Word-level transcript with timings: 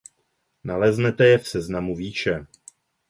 Naleznete 0.63 1.25
je 1.27 1.37
v 1.37 1.47
seznamu 1.47 1.95
výše. 1.95 2.45